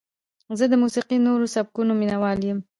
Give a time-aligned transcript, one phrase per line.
[0.59, 2.59] زه د موسیقۍ د نوو سبکونو مینهوال یم.